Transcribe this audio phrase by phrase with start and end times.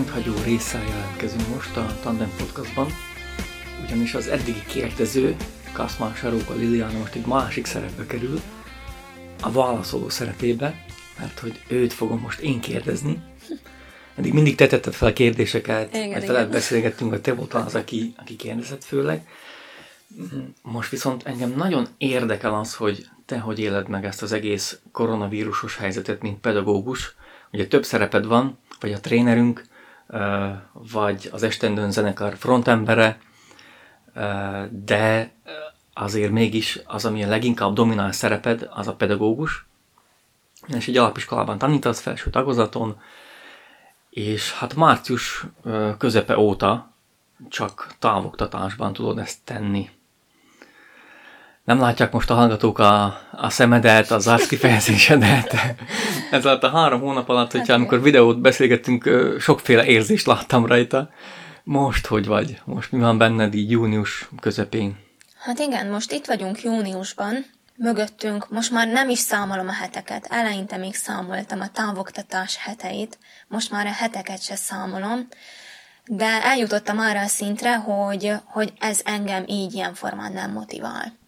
[0.00, 2.86] rendhagyó résszel jelentkezünk most a Tandem Podcastban,
[3.84, 5.36] ugyanis az eddigi kérdező,
[5.72, 8.40] Kaszmán Saróka Liliana most egy másik szerepbe kerül,
[9.42, 10.84] a válaszoló szerepébe,
[11.18, 13.22] mert hogy őt fogom most én kérdezni.
[14.14, 17.74] Eddig mindig te tetted fel a kérdéseket, Igen, mert veled beszélgettünk, hogy te voltál az,
[17.74, 19.28] aki, aki kérdezett főleg.
[20.62, 25.76] Most viszont engem nagyon érdekel az, hogy te hogy éled meg ezt az egész koronavírusos
[25.76, 27.14] helyzetet, mint pedagógus.
[27.52, 29.68] Ugye több szereped van, vagy a trénerünk,
[30.72, 33.18] vagy az Estendőn zenekar frontembere,
[34.70, 35.32] de
[35.92, 39.66] azért mégis az, ami a leginkább dominál szereped, az a pedagógus.
[40.66, 43.00] És egy alapiskolában tanítasz felső tagozaton,
[44.10, 45.46] és hát március
[45.98, 46.92] közepe óta
[47.48, 49.90] csak távoktatásban tudod ezt tenni.
[51.64, 55.54] Nem látják most a hallgatók a, a szemedet, az arckifejezésedet.
[56.30, 61.10] Ez alatt a három hónap alatt, hogyha amikor videót beszélgettünk, sokféle érzést láttam rajta.
[61.64, 62.60] Most hogy vagy?
[62.64, 64.98] Most mi van benned így június közepén?
[65.38, 67.44] Hát igen, most itt vagyunk júniusban,
[67.76, 73.70] mögöttünk, most már nem is számolom a heteket, eleinte még számoltam a távoktatás heteit, most
[73.70, 75.28] már a heteket se számolom,
[76.04, 81.18] de eljutottam arra a szintre, hogy, hogy ez engem így ilyen formán nem motivál.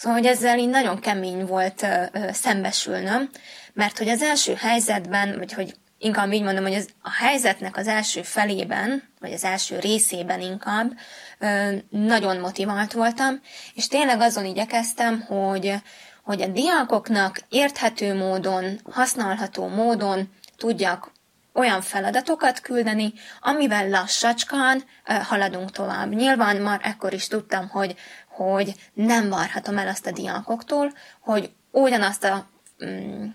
[0.00, 3.30] Szóval, hogy ezzel így nagyon kemény volt ö, ö, szembesülnöm,
[3.72, 7.86] mert hogy az első helyzetben, vagy hogy inkább így mondom, hogy az, a helyzetnek az
[7.86, 10.92] első felében, vagy az első részében inkább
[11.38, 13.40] ö, nagyon motivált voltam,
[13.74, 15.74] és tényleg azon igyekeztem, hogy,
[16.22, 21.12] hogy a diákoknak érthető módon, használható módon tudjak
[21.52, 24.82] olyan feladatokat küldeni, amivel lassacskán
[25.22, 26.14] haladunk tovább.
[26.14, 27.94] Nyilván már ekkor is tudtam, hogy,
[28.28, 32.46] hogy nem várhatom el azt a diákoktól, hogy ugyanazt a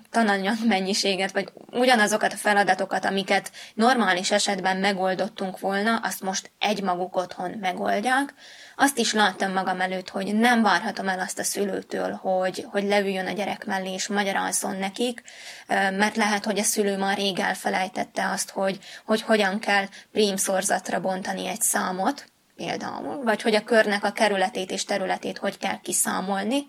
[0.09, 7.51] tananyag mennyiséget, vagy ugyanazokat a feladatokat, amiket normális esetben megoldottunk volna, azt most egymaguk otthon
[7.59, 8.33] megoldják.
[8.75, 13.27] Azt is láttam magam előtt, hogy nem várhatom el azt a szülőtől, hogy, hogy leüljön
[13.27, 15.23] a gyerek mellé és magyarázzon nekik,
[15.67, 21.47] mert lehet, hogy a szülő már rég elfelejtette azt, hogy, hogy hogyan kell prímszorzatra bontani
[21.47, 26.65] egy számot, például, vagy hogy a körnek a kerületét és területét hogy kell kiszámolni,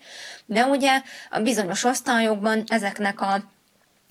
[0.47, 3.55] de ugye a bizonyos osztályokban ezeknek a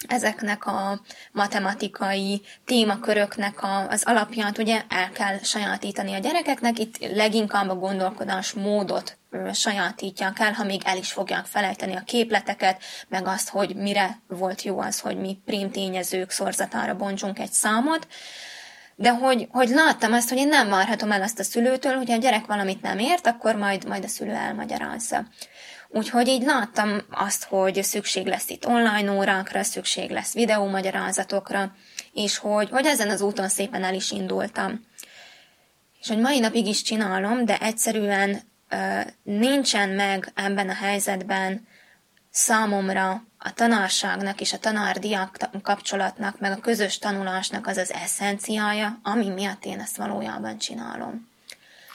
[0.08, 7.70] ezeknek a matematikai témaköröknek a, az alapját ugye el kell sajátítani a gyerekeknek, itt leginkább
[7.70, 13.28] a gondolkodás módot ö, sajátítják el, ha még el is fogják felejteni a képleteket, meg
[13.28, 18.08] azt, hogy mire volt jó az, hogy mi prím tényezők szorzatára bontsunk egy számot,
[18.96, 22.14] de hogy, hogy láttam azt, hogy én nem várhatom el azt a szülőtől, hogy ha
[22.14, 25.26] a gyerek valamit nem ért, akkor majd, majd a szülő elmagyarázza.
[25.88, 31.76] Úgyhogy így láttam azt, hogy szükség lesz itt online órákra, szükség lesz videómagyarázatokra,
[32.14, 34.86] és hogy, hogy ezen az úton szépen el is indultam.
[36.02, 41.68] És hogy mai napig is csinálom, de egyszerűen ö, nincsen meg ebben a helyzetben
[42.36, 49.00] számomra a tanárságnak és a tanár-diák ta- kapcsolatnak, meg a közös tanulásnak az az eszenciája,
[49.04, 51.28] ami miatt én ezt valójában csinálom.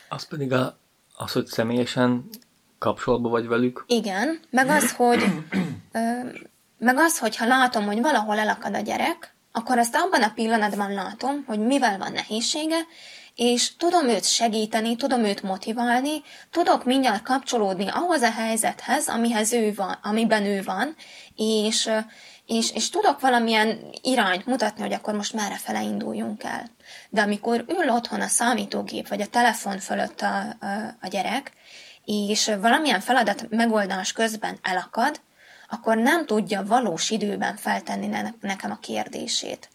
[0.08, 0.78] Az pedig a,
[1.16, 2.28] az, hogy személyesen
[2.78, 3.84] kapcsolatban vagy velük.
[3.86, 5.24] Igen, meg az, hogy
[5.92, 6.00] ö,
[6.78, 11.44] meg az, hogyha látom, hogy valahol elakad a gyerek, akkor azt abban a pillanatban látom,
[11.46, 12.78] hogy mivel van nehézsége,
[13.40, 19.74] és tudom őt segíteni, tudom őt motiválni, tudok mindjárt kapcsolódni ahhoz a helyzethez, amihez ő
[19.74, 20.96] van, amiben ő van,
[21.36, 21.90] és,
[22.46, 26.70] és, és tudok valamilyen irányt mutatni, hogy akkor most merre fele induljunk el.
[27.10, 31.52] De amikor ül otthon a számítógép vagy a telefon fölött a, a, a gyerek,
[32.04, 35.20] és valamilyen feladat megoldás közben elakad,
[35.68, 39.68] akkor nem tudja valós időben feltenni ne- nekem a kérdését.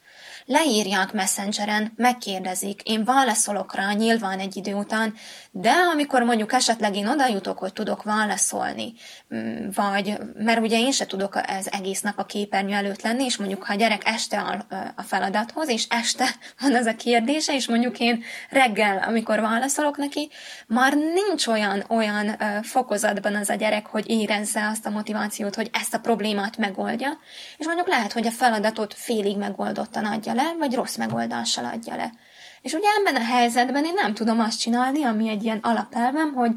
[0.48, 5.14] Leírják messengeren, megkérdezik, én válaszolok rá nyilván egy idő után,
[5.52, 8.94] de amikor mondjuk esetleg én oda jutok, hogy tudok válaszolni,
[9.36, 13.38] mm, vagy, mert ugye én se tudok az egész nap a képernyő előtt lenni, és
[13.38, 16.26] mondjuk ha a gyerek este áll a feladathoz, és este
[16.62, 20.30] van az a kérdése, és mondjuk én reggel, amikor válaszolok neki,
[20.68, 25.94] már nincs olyan, olyan fokozatban az a gyerek, hogy érezze azt a motivációt, hogy ezt
[25.94, 27.18] a problémát megoldja,
[27.58, 32.14] és mondjuk lehet, hogy a feladatot félig megoldottan adja le, vagy rossz megoldással adja le.
[32.62, 36.52] És ugye ebben a helyzetben én nem tudom azt csinálni, ami egy ilyen alapelvem, hogy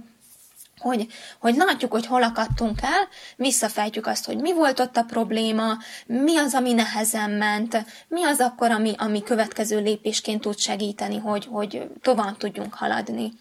[0.78, 1.06] hogy,
[1.38, 5.76] hogy látjuk, hogy hol akadtunk el, visszafejtjük azt, hogy mi volt ott a probléma,
[6.06, 11.48] mi az, ami nehezen ment, mi az akkor, ami, ami következő lépésként tud segíteni, hogy,
[11.50, 13.32] hogy tovább tudjunk haladni.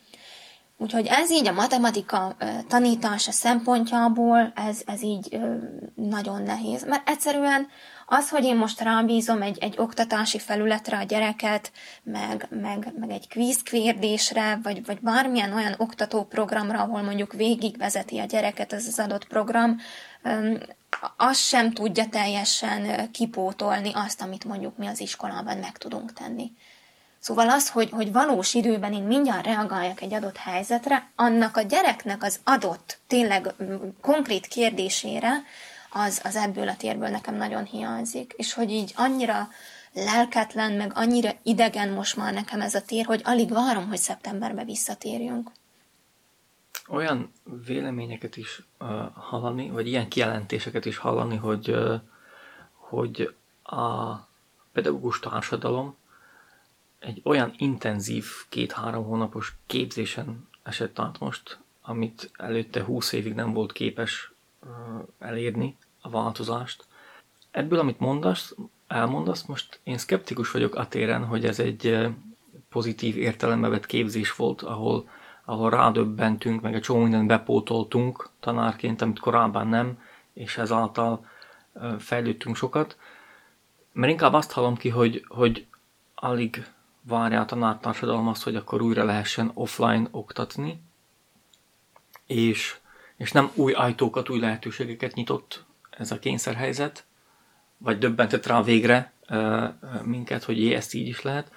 [0.77, 2.35] Úgyhogy ez így a matematika
[2.67, 5.39] tanítása szempontjából, ez, ez így
[5.95, 6.85] nagyon nehéz.
[6.85, 7.67] Mert egyszerűen
[8.09, 11.71] Az, hogy én most rábízom egy, egy oktatási felületre a gyereket,
[12.03, 18.25] meg, meg, meg egy kvíz kérdésre, vagy, vagy bármilyen olyan oktatóprogramra, ahol mondjuk végigvezeti a
[18.25, 19.77] gyereket ez az adott program,
[21.17, 26.51] az sem tudja teljesen kipótolni azt, amit mondjuk mi az iskolában meg tudunk tenni.
[27.19, 32.23] Szóval az, hogy, hogy valós időben én mindjárt reagáljak egy adott helyzetre, annak a gyereknek
[32.23, 33.53] az adott, tényleg
[34.01, 35.43] konkrét kérdésére,
[35.97, 38.33] az, az ebből a térből nekem nagyon hiányzik.
[38.37, 39.47] És hogy így annyira
[39.93, 44.63] lelketlen, meg annyira idegen most már nekem ez a tér, hogy alig várom, hogy szeptemberbe
[44.63, 45.51] visszatérjünk.
[46.87, 47.31] Olyan
[47.65, 51.93] véleményeket is uh, hallani, vagy ilyen kijelentéseket is hallani, hogy, uh,
[52.73, 54.15] hogy a
[54.71, 55.95] pedagógus társadalom
[56.99, 63.71] egy olyan intenzív két-három hónapos képzésen esett át most, amit előtte húsz évig nem volt
[63.71, 64.31] képes
[65.19, 66.85] elérni a változást.
[67.51, 68.55] Ebből, amit mondasz,
[68.87, 72.07] elmondasz, most én szkeptikus vagyok a téren, hogy ez egy
[72.69, 75.09] pozitív értelembe vett képzés volt, ahol,
[75.45, 80.01] ahol rádöbbentünk, meg egy csomó mindent bepótoltunk tanárként, amit korábban nem,
[80.33, 81.25] és ezáltal
[81.99, 82.97] fejlődtünk sokat.
[83.91, 85.65] Mert inkább azt hallom ki, hogy, hogy
[86.15, 86.65] alig
[87.01, 90.81] várja a tanártársadalom azt, hogy akkor újra lehessen offline oktatni,
[92.25, 92.77] és,
[93.17, 95.65] és nem új ajtókat, új lehetőségeket nyitott
[95.97, 97.05] ez a kényszerhelyzet,
[97.77, 99.11] vagy döbbentett rá végre
[100.03, 101.51] minket, hogy jé, ezt így is lehet,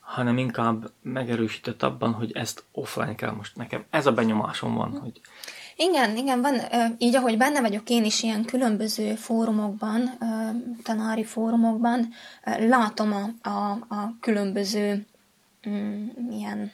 [0.00, 3.84] hanem inkább megerősített abban, hogy ezt offline kell most nekem.
[3.90, 5.20] Ez a benyomásom van, hogy...
[5.76, 6.54] Igen, igen, van,
[6.98, 10.10] így ahogy benne vagyok én is ilyen különböző fórumokban,
[10.82, 12.08] tanári fórumokban,
[12.58, 15.06] látom a, a, a különböző
[15.68, 16.72] mm, ilyen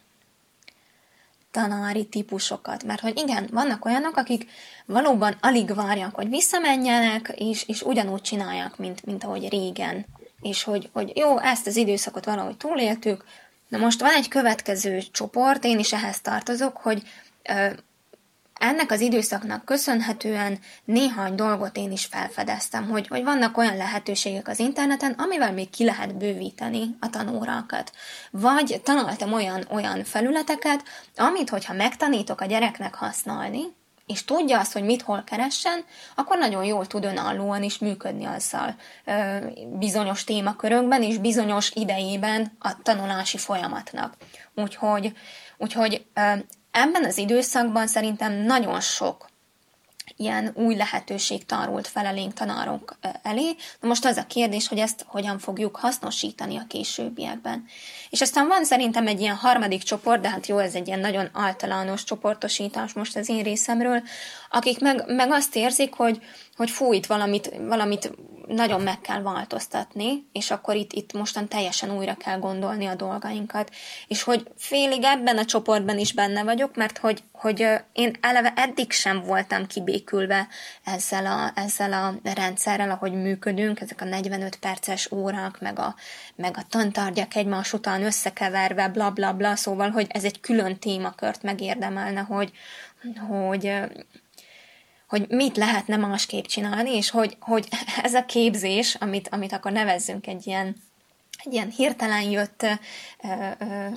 [1.58, 2.84] tanári típusokat.
[2.84, 4.46] Mert hogy igen, vannak olyanok, akik
[4.86, 10.06] valóban alig várják, hogy visszamenjenek, és, és ugyanúgy csinálják, mint, mint ahogy régen.
[10.40, 13.24] És hogy, hogy jó, ezt az időszakot valahogy túléltük,
[13.68, 17.02] Na most van egy következő csoport, én is ehhez tartozok, hogy
[18.58, 24.58] ennek az időszaknak köszönhetően néhány dolgot én is felfedeztem, hogy, hogy vannak olyan lehetőségek az
[24.58, 27.92] interneten, amivel még ki lehet bővíteni a tanórákat.
[28.30, 30.82] Vagy tanultam olyan, olyan felületeket,
[31.16, 33.62] amit, hogyha megtanítok a gyereknek használni,
[34.08, 35.84] és tudja azt, hogy mit hol keressen,
[36.14, 38.76] akkor nagyon jól tud önállóan is működni azzal
[39.78, 44.16] bizonyos témakörökben és bizonyos idejében a tanulási folyamatnak.
[44.54, 45.12] Úgyhogy,
[45.56, 46.06] úgyhogy
[46.70, 49.28] Ebben az időszakban szerintem nagyon sok
[50.16, 53.56] ilyen új lehetőség tárult fel elénk tanárok elé.
[53.80, 57.64] Na most az a kérdés, hogy ezt hogyan fogjuk hasznosítani a későbbiekben.
[58.10, 61.28] És aztán van szerintem egy ilyen harmadik csoport, de hát jó, ez egy ilyen nagyon
[61.32, 64.02] általános csoportosítás most az én részemről,
[64.50, 66.22] akik meg, meg azt érzik, hogy,
[66.58, 68.10] hogy fú, itt valamit, valamit
[68.46, 73.70] nagyon meg kell változtatni, és akkor itt, itt mostan teljesen újra kell gondolni a dolgainkat.
[74.06, 78.92] És hogy félig ebben a csoportban is benne vagyok, mert hogy, hogy én eleve eddig
[78.92, 80.48] sem voltam kibékülve
[80.84, 85.94] ezzel a, ezzel a rendszerrel, ahogy működünk, ezek a 45 perces órák, meg a,
[86.36, 91.42] meg a tantárgyak egymás után összekeverve, bla bla bla, szóval, hogy ez egy külön témakört
[91.42, 92.52] megérdemelne, hogy,
[93.28, 93.72] hogy
[95.08, 97.68] hogy mit lehetne másképp csinálni, és hogy, hogy
[98.02, 100.76] ez a képzés, amit, amit akkor nevezzünk egy ilyen
[101.44, 102.66] egy ilyen hirtelen jött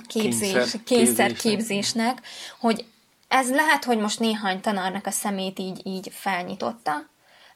[0.06, 2.22] képzés, kényszer, kényszer képzésnek,
[2.60, 2.84] hogy
[3.28, 6.92] ez lehet, hogy most néhány tanárnak a szemét így, így felnyitotta,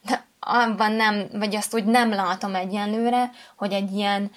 [0.03, 4.31] de abban nem, vagy azt úgy nem látom egyenlőre, hogy egy ilyen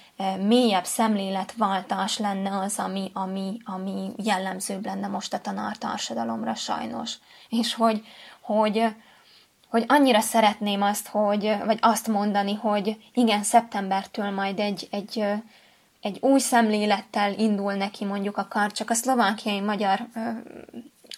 [0.47, 7.13] mélyebb szemléletváltás lenne az, ami, ami, ami jellemzőbb lenne most a tanártársadalomra sajnos.
[7.49, 8.05] És hogy,
[8.41, 8.95] hogy,
[9.69, 15.23] hogy annyira szeretném azt, hogy, vagy azt mondani, hogy igen, szeptembertől majd egy, egy,
[16.01, 20.19] egy új szemlélettel indul neki mondjuk akár csak a szlovákiai magyar ö,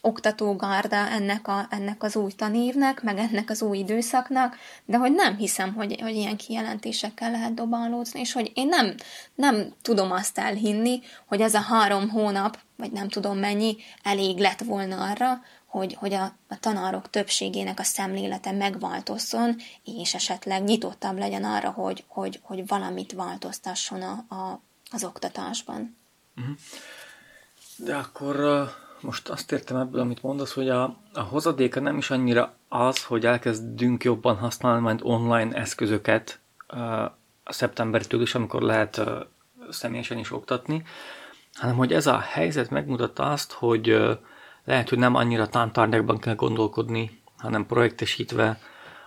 [0.01, 4.55] oktatógarda ennek, a, ennek az új tanévnek, meg ennek az új időszaknak,
[4.85, 8.95] de hogy nem hiszem, hogy, hogy ilyen kijelentésekkel lehet dobálódni, és hogy én nem,
[9.35, 14.59] nem tudom azt elhinni, hogy ez a három hónap, vagy nem tudom mennyi, elég lett
[14.59, 21.43] volna arra, hogy, hogy a, a tanárok többségének a szemlélete megváltozzon, és esetleg nyitottabb legyen
[21.43, 24.61] arra, hogy, hogy, hogy valamit változtasson a, a,
[24.91, 25.97] az oktatásban.
[26.35, 26.51] Mhm.
[27.75, 28.65] De akkor
[29.01, 33.25] most azt értem ebből, amit mondasz, hogy a, a hozadéka nem is annyira az, hogy
[33.25, 36.39] elkezdünk jobban használni majd online eszközöket
[37.43, 39.01] a szeptembertől is, amikor lehet
[39.69, 40.83] személyesen is oktatni,
[41.53, 43.97] hanem hogy ez a helyzet megmutatta azt, hogy
[44.65, 48.59] lehet, hogy nem annyira tántárgyakban kell gondolkodni, hanem projektesítve,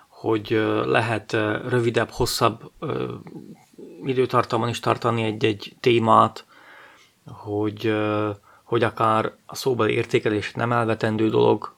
[0.08, 0.48] hogy
[0.84, 1.32] lehet
[1.68, 2.70] rövidebb, hosszabb
[4.04, 6.44] időtartamon is tartani egy-egy témát,
[7.26, 7.94] hogy,
[8.62, 11.74] hogy akár a szóbeli értékelés nem elvetendő dolog,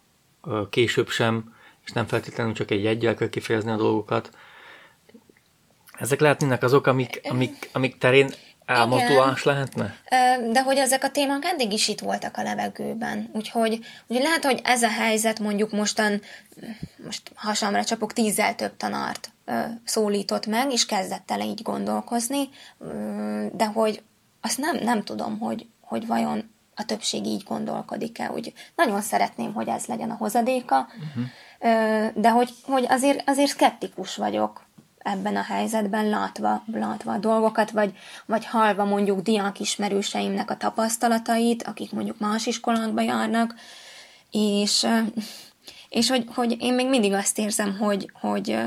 [0.70, 1.54] később sem,
[1.84, 4.30] és nem feltétlenül csak egy egyel kell kifejezni a dolgokat.
[5.92, 8.30] Ezek lehetnének azok, amik, amik, amik terén
[8.66, 9.54] elmozdulás Igen.
[9.54, 9.96] lehetne?
[10.52, 13.30] De hogy ezek a témák eddig is itt voltak a levegőben.
[13.32, 13.72] Úgyhogy,
[14.06, 16.20] úgyhogy lehet, hogy ez a helyzet mondjuk mostan,
[17.04, 19.30] most hasamra csapok, tízzel több tanart
[19.84, 22.48] szólított meg, és kezdett el így gondolkozni,
[23.52, 24.02] de hogy
[24.40, 28.30] azt nem, nem tudom, hogy, hogy vajon a többség így gondolkodik-e.
[28.30, 31.24] Úgy nagyon szeretném, hogy ez legyen a hozadéka, uh-huh.
[32.14, 34.65] de hogy, hogy azért, azért szkeptikus vagyok
[35.06, 37.92] ebben a helyzetben látva, látva a dolgokat, vagy,
[38.26, 43.54] vagy halva mondjuk diák ismerőseimnek a tapasztalatait, akik mondjuk más iskolákba járnak,
[44.30, 44.86] és,
[45.88, 48.58] és hogy, hogy én még mindig azt érzem, hogy, hogy,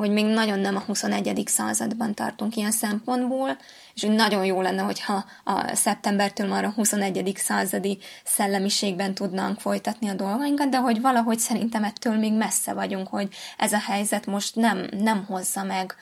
[0.00, 1.42] hogy még nagyon nem a 21.
[1.46, 3.56] században tartunk ilyen szempontból,
[3.94, 7.32] és hogy nagyon jó lenne, hogyha a szeptembertől már a 21.
[7.36, 13.28] századi szellemiségben tudnánk folytatni a dolgainkat, de hogy valahogy szerintem ettől még messze vagyunk, hogy
[13.58, 15.94] ez a helyzet most nem, nem hozza meg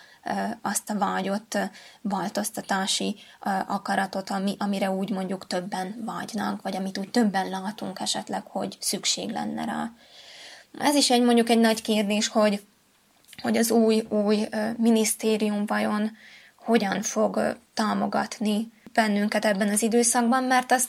[0.62, 1.58] azt a vágyott
[2.02, 3.16] változtatási
[3.66, 9.30] akaratot, ami, amire úgy mondjuk többen vágynak, vagy amit úgy többen látunk esetleg, hogy szükség
[9.30, 9.92] lenne rá.
[10.78, 12.66] Ez is egy mondjuk egy nagy kérdés, hogy,
[13.42, 16.10] hogy az új, új minisztérium vajon
[16.56, 20.88] hogyan fog támogatni bennünket ebben az időszakban, mert azt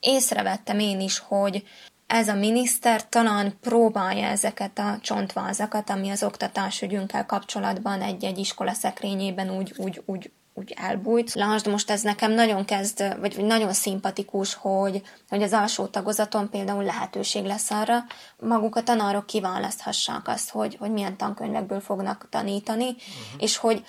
[0.00, 1.64] észrevettem én is, hogy
[2.06, 9.50] ez a miniszter talán próbálja ezeket a csontvázakat, ami az oktatásügyünkkel kapcsolatban egy-egy iskola szekrényében
[9.50, 11.34] úgy, úgy, úgy, úgy elbújt.
[11.34, 16.84] Lásd, most ez nekem nagyon kezd, vagy nagyon szimpatikus, hogy, hogy az alsó tagozaton például
[16.84, 18.04] lehetőség lesz arra,
[18.38, 23.42] maguk a tanárok kiválaszthassák azt, hogy, hogy milyen tankönyvekből fognak tanítani, uh-huh.
[23.42, 23.84] és hogy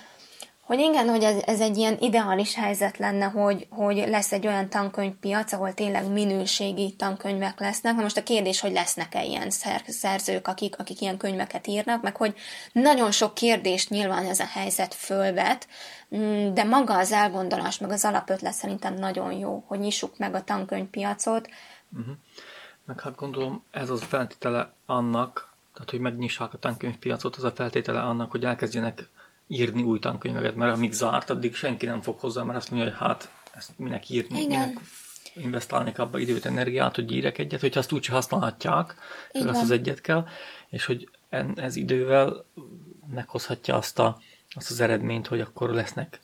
[0.62, 4.68] hogy igen, hogy ez, ez egy ilyen ideális helyzet lenne, hogy, hogy lesz egy olyan
[4.68, 7.94] tankönyvpiac, ahol tényleg minőségi tankönyvek lesznek.
[7.94, 9.50] Na most a kérdés, hogy lesznek-e ilyen
[9.86, 12.34] szerzők, akik, akik ilyen könyveket írnak, meg hogy
[12.72, 15.68] nagyon sok kérdést nyilván ez a helyzet fölvet,
[16.16, 20.44] mm, de maga az elgondolás, meg az alapötlet szerintem nagyon jó, hogy nyissuk meg a
[20.44, 21.48] tankönyvpiacot.
[21.92, 22.14] Uh-huh.
[22.84, 28.00] Meg hát gondolom, ez az feltétele annak, tehát hogy megnyissák a tankönyvpiacot, az a feltétele
[28.00, 29.08] annak, hogy elkezdjenek
[29.52, 32.98] írni új tankönyveket, mert amíg zárt, addig senki nem fog hozzá, mert azt mondja, hogy
[32.98, 34.68] hát ezt minek írni, Igen.
[34.68, 34.80] minek
[35.34, 38.94] investálni abba időt, energiát, hogy írek egyet, hogyha azt úgy használhatják,
[39.30, 40.26] hogy azt az egyet kell,
[40.68, 41.08] és hogy
[41.54, 42.44] ez idővel
[43.14, 46.20] meghozhatja azt, a, azt az eredményt, hogy akkor lesznek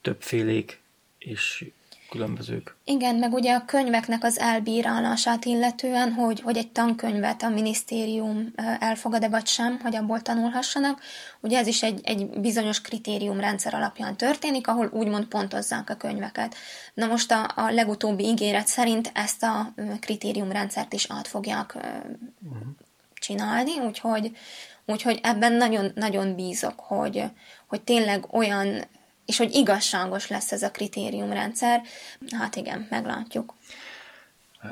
[0.00, 0.82] többfélék,
[1.18, 1.70] és
[2.14, 2.76] különbözők.
[2.84, 9.28] Igen, meg ugye a könyveknek az elbírálását illetően, hogy, hogy egy tankönyvet a minisztérium elfogad-e
[9.28, 11.00] vagy sem, hogy abból tanulhassanak.
[11.40, 16.54] Ugye ez is egy, egy bizonyos kritériumrendszer alapján történik, ahol úgymond pontozzák a könyveket.
[16.94, 22.62] Na most a, a legutóbbi ígéret szerint ezt a kritériumrendszert is át fogják uh-huh.
[23.14, 24.36] csinálni, úgyhogy,
[24.86, 27.24] úgyhogy ebben nagyon, nagyon bízok, hogy,
[27.66, 28.84] hogy tényleg olyan
[29.26, 31.82] és hogy igazságos lesz ez a kritériumrendszer,
[32.30, 33.54] hát igen, meglátjuk.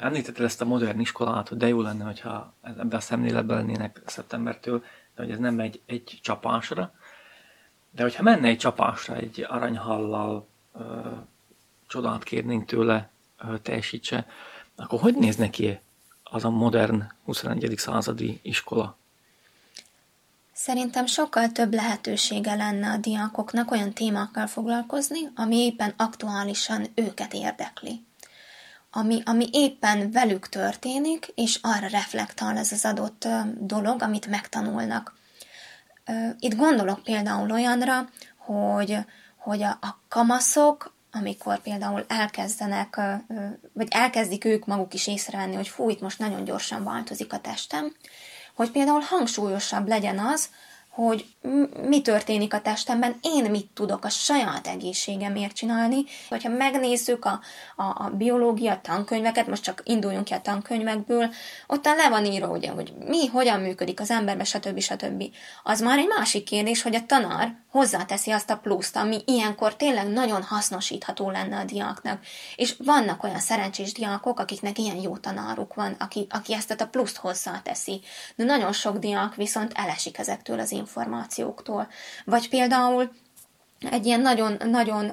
[0.01, 5.23] Említetted ezt a modern iskolát, de jó lenne, hogyha ebben a szemléletben lennének szeptembertől, de
[5.23, 6.93] hogy ez nem megy egy csapásra,
[7.91, 11.09] de hogyha menne egy csapásra, egy aranyhallal ö,
[11.87, 14.27] csodát kérnénk tőle, ö, teljesítse,
[14.77, 15.81] akkor hogy néz neki
[16.23, 17.75] az a modern 21.
[17.77, 18.97] századi iskola?
[20.55, 28.05] Szerintem sokkal több lehetősége lenne a diákoknak olyan témákkal foglalkozni, ami éppen aktuálisan őket érdekli.
[28.91, 33.29] Ami, ami éppen velük történik, és arra reflektál ez az adott
[33.59, 35.15] dolog, amit megtanulnak.
[36.39, 38.99] Itt gondolok például olyanra, hogy,
[39.37, 43.01] hogy a, a kamaszok, amikor például elkezdenek,
[43.73, 47.95] vagy elkezdik ők maguk is észrevenni, hogy fú, itt most nagyon gyorsan változik a testem,
[48.55, 50.49] hogy például hangsúlyosabb legyen az,
[50.93, 51.27] hogy
[51.89, 56.05] mi történik a testemben, én mit tudok a saját egészségemért csinálni.
[56.29, 57.41] Hogyha megnézzük a,
[57.77, 61.33] a, a biológia tankönyveket, most csak induljunk ki a tankönyvekből,
[61.67, 64.81] ott le van írva, ugye, hogy mi, hogyan működik az emberben, stb.
[64.81, 65.25] stb.
[65.63, 70.09] Az már egy másik kérdés, hogy a tanár hozzáteszi azt a pluszt, ami ilyenkor tényleg
[70.09, 72.25] nagyon hasznosítható lenne a diáknak.
[72.57, 77.17] És vannak olyan szerencsés diákok, akiknek ilyen jó tanáruk van, aki, aki ezt a pluszt
[77.17, 78.01] hozzáteszi.
[78.35, 81.89] De nagyon sok diák viszont elesik ezektől az információktól.
[82.25, 83.11] Vagy például
[83.91, 85.13] egy ilyen nagyon-nagyon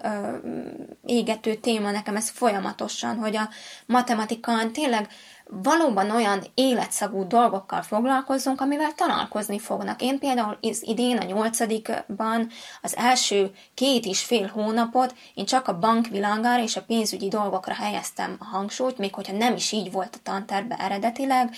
[1.05, 3.49] égető téma nekem ez folyamatosan, hogy a
[3.85, 5.07] matematikán tényleg
[5.51, 10.01] valóban olyan életszagú dolgokkal foglalkozzunk, amivel találkozni fognak.
[10.01, 12.49] Én például idén a nyolcadikban
[12.81, 18.35] az első két és fél hónapot én csak a bankvilágára és a pénzügyi dolgokra helyeztem
[18.39, 21.55] a hangsúlyt, még hogyha nem is így volt a tanterve eredetileg,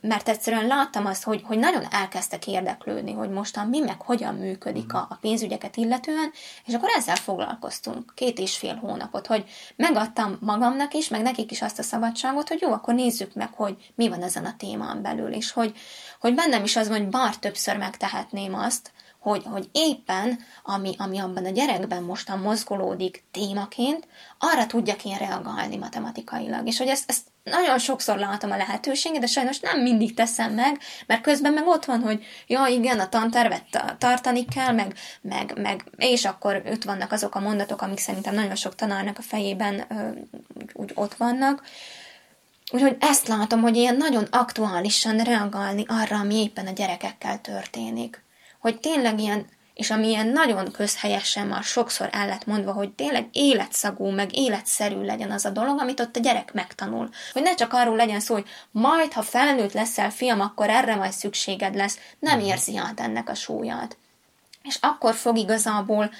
[0.00, 4.92] mert egyszerűen láttam azt, hogy, hogy nagyon elkezdtek érdeklődni, hogy mostan mi meg hogyan működik
[4.92, 6.32] a, a pénzügyeket illetően,
[6.66, 9.44] és akkor ezzel foglalkoztunk két és fél hónapot, hogy
[9.76, 13.92] megadtam magamnak is, meg nekik is azt a szabadságot, hogy jó, akkor nézzük meg, hogy
[13.94, 15.76] mi van ezen a témán belül, és hogy,
[16.20, 18.92] hogy bennem is az van, hogy bár többször megtehetném azt,
[19.22, 25.76] hogy, hogy éppen, ami, ami abban a gyerekben mostan mozgolódik témaként, arra tudjak én reagálni
[25.76, 26.66] matematikailag.
[26.66, 30.78] És hogy ezt, ezt nagyon sokszor látom a lehetőséget, de sajnos nem mindig teszem meg,
[31.06, 33.64] mert közben meg ott van, hogy ja, igen, a tantervet
[33.98, 38.54] tartani kell, meg, meg, meg, és akkor ott vannak azok a mondatok, amik szerintem nagyon
[38.56, 40.08] sok tanárnak a fejében ö,
[40.72, 41.62] úgy ott vannak.
[42.72, 48.24] Úgyhogy ezt látom, hogy ilyen nagyon aktuálisan reagálni arra, ami éppen a gyerekekkel történik.
[48.60, 53.28] Hogy tényleg ilyen és ami ilyen nagyon közhelyesen már sokszor el lett mondva, hogy tényleg
[53.32, 57.08] életszagú, meg életszerű legyen az a dolog, amit ott a gyerek megtanul.
[57.32, 61.12] Hogy ne csak arról legyen szó, hogy majd, ha felnőtt leszel fiam, akkor erre majd
[61.12, 61.98] szükséged lesz.
[62.18, 62.46] Nem mhm.
[62.46, 63.96] érzi át ennek a súlyát
[64.62, 66.10] és akkor fog igazából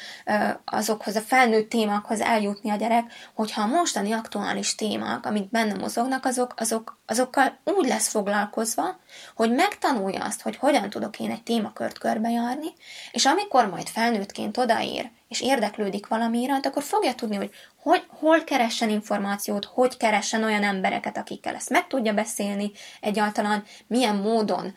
[0.65, 6.25] azokhoz a felnőtt témákhoz eljutni a gyerek, hogyha a mostani aktuális témák, amik benne mozognak,
[6.25, 9.01] azok, azok, azokkal úgy lesz foglalkozva,
[9.35, 12.69] hogy megtanulja azt, hogy hogyan tudok én egy témakört körbejárni,
[13.11, 17.51] és amikor majd felnőttként odaér, és érdeklődik valami iránt, akkor fogja tudni, hogy,
[17.83, 22.71] hogy hol keressen információt, hogy keressen olyan embereket, akikkel ezt meg tudja beszélni,
[23.01, 24.75] egyáltalán milyen módon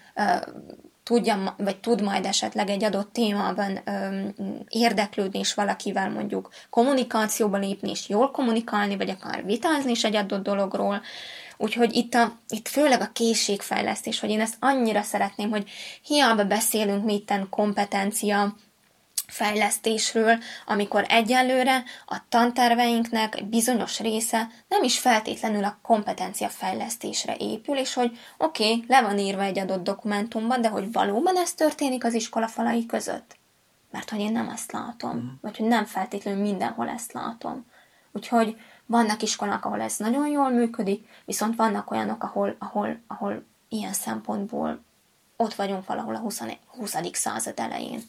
[1.05, 4.19] tudja, vagy tud majd esetleg egy adott témában ö,
[4.67, 10.43] érdeklődni, és valakivel mondjuk kommunikációba lépni, és jól kommunikálni, vagy akár vitázni is egy adott
[10.43, 11.01] dologról.
[11.57, 15.69] Úgyhogy itt, a, itt főleg a készségfejlesztés, hogy én ezt annyira szeretném, hogy
[16.03, 18.55] hiába beszélünk mi itten kompetencia,
[19.27, 27.93] fejlesztésről, amikor egyelőre a tanterveinknek bizonyos része nem is feltétlenül a kompetencia fejlesztésre épül, és
[27.93, 32.13] hogy oké, okay, le van írva egy adott dokumentumban, de hogy valóban ez történik az
[32.13, 33.37] iskola falai között?
[33.91, 35.27] Mert hogy én nem ezt látom, mm.
[35.41, 37.65] vagy hogy nem feltétlenül mindenhol ezt látom.
[38.11, 43.93] Úgyhogy vannak iskolák, ahol ez nagyon jól működik, viszont vannak olyanok, ahol, ahol, ahol ilyen
[43.93, 44.83] szempontból
[45.35, 46.41] ott vagyunk valahol a 20.
[46.67, 46.95] 20.
[47.11, 48.01] század elején.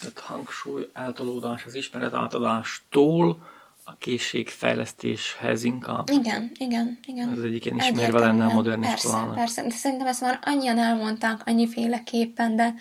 [0.00, 3.52] Tehát hangsúly, eltolódás az ismeret átadástól
[3.84, 6.08] a készségfejlesztéshez inkább.
[6.10, 7.30] Igen, igen, igen.
[7.30, 9.34] Ez egyik ilyen ismerve lenne a modern persze, iskolának.
[9.34, 12.74] Persze, de szerintem ezt már annyian elmondták, annyiféleképpen, de,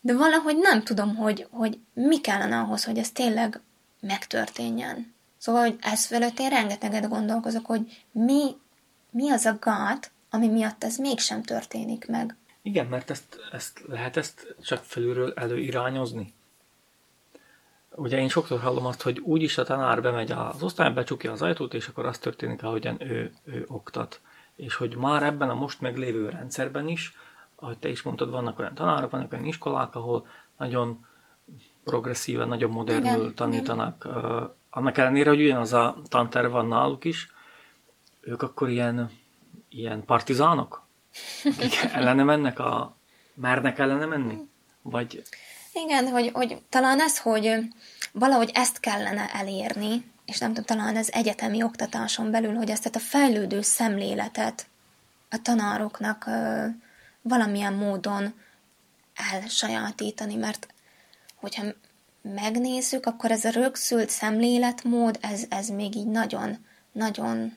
[0.00, 3.60] de valahogy nem tudom, hogy, hogy mi kellene ahhoz, hogy ez tényleg
[4.00, 5.14] megtörténjen.
[5.38, 8.56] Szóval, hogy ez fölött én rengeteget gondolkozok, hogy mi,
[9.10, 12.36] mi az a gát, ami miatt ez mégsem történik meg.
[12.62, 16.34] Igen, mert ezt, ezt lehet ezt csak felülről előirányozni.
[17.94, 21.74] Ugye én sokszor hallom azt, hogy úgyis a tanár bemegy az osztályba, becsukja az ajtót,
[21.74, 24.20] és akkor az történik, ahogyan ő, ő oktat.
[24.56, 27.16] És hogy már ebben a most meglévő rendszerben is,
[27.54, 31.06] ahogy te is mondtad, vannak olyan tanárok, vannak olyan iskolák, ahol nagyon
[31.84, 34.04] progresszíven, nagyon modernül igen, tanítanak.
[34.08, 34.50] Igen.
[34.70, 37.32] Annak ellenére, hogy ugyanaz a tanterv van náluk is,
[38.20, 39.10] ők akkor ilyen,
[39.68, 40.82] ilyen partizánok,
[41.44, 42.96] akik ellene mennek, a,
[43.34, 44.36] mernek ellene menni?
[44.82, 45.22] Vagy...
[45.72, 47.58] Igen, hogy, hogy talán ez, hogy
[48.12, 52.98] valahogy ezt kellene elérni, és nem tudom, talán ez egyetemi oktatáson belül, hogy ezt a
[52.98, 54.66] fejlődő szemléletet
[55.30, 56.66] a tanároknak ö,
[57.22, 58.34] valamilyen módon
[59.32, 60.66] elsajátítani, mert
[61.36, 61.64] hogyha
[62.22, 67.56] megnézzük, akkor ez a rögzült szemléletmód, ez, ez még így nagyon, nagyon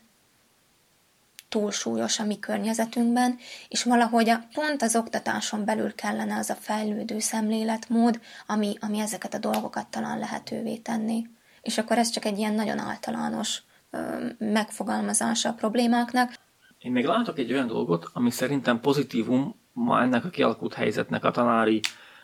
[1.56, 3.38] túlsúlyos a mi környezetünkben,
[3.68, 9.34] és valahogy a, pont az oktatáson belül kellene az a fejlődő szemléletmód, ami, ami ezeket
[9.34, 11.26] a dolgokat talán lehetővé tenni.
[11.62, 16.34] És akkor ez csak egy ilyen nagyon általános ö, megfogalmazása a problémáknak.
[16.78, 21.32] Én még látok egy olyan dolgot, ami szerintem pozitívum ma ennek a kialakult helyzetnek a
[21.32, 21.80] tanári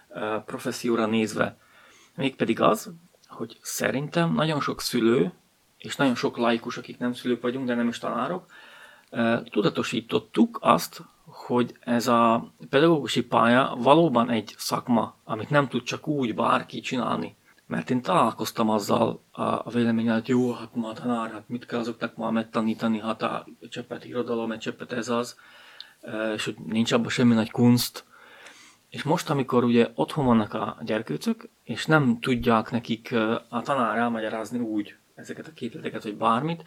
[0.10, 1.58] ö, professzióra nézve.
[2.16, 2.92] Mégpedig az,
[3.28, 5.34] hogy szerintem nagyon sok szülő,
[5.78, 8.46] és nagyon sok laikus, akik nem szülők vagyunk, de nem is tanárok,
[9.50, 16.36] tudatosítottuk azt, hogy ez a pedagógusi pálya valóban egy szakma, amit nem tud csak úgy
[16.36, 17.36] bárki csinálni.
[17.68, 22.16] Mert én találkoztam azzal a véleményel, hogy jó, hát ma tanár, hát mit kell azoknak
[22.16, 25.40] ma megtanítani, hát a csöppet irodalom, egy csöppet ez az,
[26.34, 28.06] és hogy nincs abban semmi nagy kunst.
[28.90, 33.16] És most, amikor ugye otthon vannak a gyerkőcök, és nem tudják nekik
[33.50, 36.64] a tanár elmagyarázni úgy ezeket a képleteket, vagy bármit,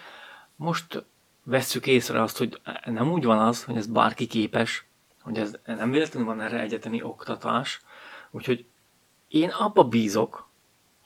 [0.56, 1.04] most
[1.44, 4.86] vesszük észre azt, hogy nem úgy van az, hogy ez bárki képes,
[5.22, 7.80] hogy ez nem véletlenül van erre egyetemi oktatás,
[8.30, 8.66] úgyhogy
[9.28, 10.48] én abba bízok,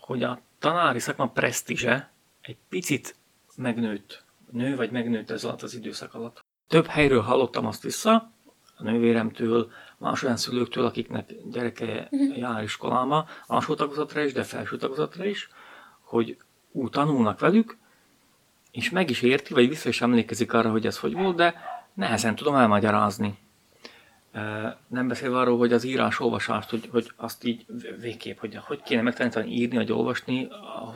[0.01, 3.16] hogy a tanári szakma presztízse egy picit
[3.57, 6.44] megnőtt, nő vagy megnőtt ez alatt az időszak alatt.
[6.68, 8.33] Több helyről hallottam azt vissza,
[8.77, 12.38] a nővéremtől, más olyan szülőktől, akiknek gyereke uh-huh.
[12.38, 15.48] jár iskolába, alsó tagozatra is, de felső tagozatra is,
[16.01, 16.37] hogy
[16.72, 17.79] úgy tanulnak velük,
[18.71, 21.55] és meg is érti, vagy vissza is emlékezik arra, hogy ez hogy volt, de
[21.95, 23.39] nehezen tudom elmagyarázni.
[24.89, 27.67] Nem beszélve arról, hogy az írás-olvasást, hogy, hogy azt így
[28.01, 30.49] végképp, hogy hogy kéne megtanítani írni, vagy olvasni,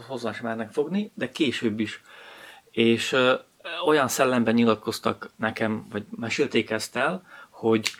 [0.08, 2.02] hozzá sem mernek fogni, de később is.
[2.70, 3.16] És
[3.86, 7.90] olyan szellemben nyilatkoztak nekem, vagy mesélték ezt el, hogy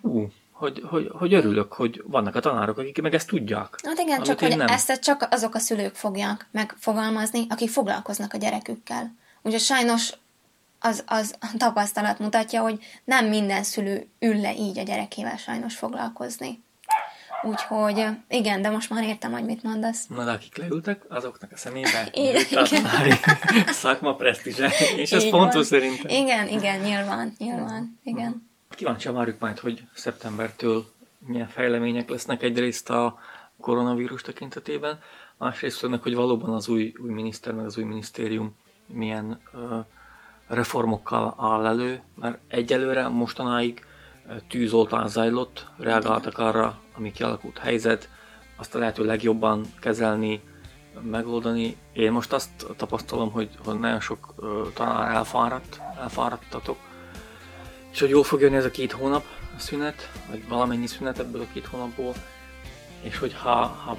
[0.00, 3.78] hú, hogy, hogy, hogy örülök, hogy vannak a tanárok, akik meg ezt tudják.
[3.82, 4.66] Hát igen, csak hogy nem.
[4.66, 9.14] ezt csak azok a szülők fogják megfogalmazni, akik foglalkoznak a gyerekükkel.
[9.42, 10.12] Ugye sajnos
[10.80, 15.76] az, az a tapasztalat mutatja, hogy nem minden szülő ül le így a gyerekével sajnos
[15.76, 16.62] foglalkozni.
[17.42, 20.06] Úgyhogy igen, de most már értem, hogy mit mondasz.
[20.06, 22.10] Na, de akik leültek, azoknak a szemébe
[23.82, 26.10] szakma presztízse, és ez fontos szerintem.
[26.10, 28.52] Igen, igen, nyilván, nyilván, igen.
[28.74, 30.84] Kíváncsi várjuk majd, hogy szeptembertől
[31.18, 33.18] milyen fejlemények lesznek egyrészt a
[33.60, 34.98] koronavírus tekintetében,
[35.38, 38.56] másrészt meg, hogy valóban az új, új miniszter, meg az új minisztérium
[38.86, 39.84] milyen uh,
[40.46, 43.84] reformokkal áll elő, mert egyelőre mostanáig
[44.48, 48.08] tűzoltán zajlott, reagáltak arra, ami kialakult helyzet,
[48.56, 50.40] azt a lehető legjobban kezelni,
[51.00, 51.76] megoldani.
[51.92, 56.76] Én most azt tapasztalom, hogy, hogy nagyon sok uh, tanár elfáradt, elfáradtatok,
[57.94, 59.24] és hogy jól fog jönni ez a két hónap
[59.56, 62.14] a szünet, vagy valamennyi szünet ebből a két hónapból,
[63.02, 63.98] és hogy ha, ha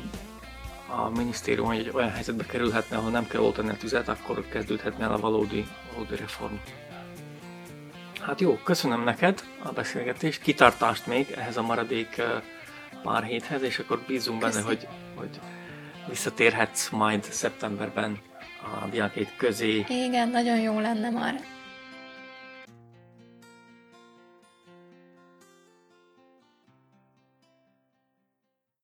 [0.87, 5.11] a minisztérium egy olyan helyzetbe kerülhetne, ahol nem kell oltani a tüzet, akkor kezdődhetne el
[5.11, 6.55] a valódi, valódi reform.
[8.21, 12.21] Hát jó, köszönöm neked a beszélgetést, kitartást még ehhez a maradék
[13.03, 15.39] pár héthez, és akkor bízunk benne, hogy, hogy
[16.09, 18.19] visszatérhetsz majd szeptemberben
[18.63, 19.85] a diákét közé.
[19.89, 21.54] Igen, nagyon jó lenne már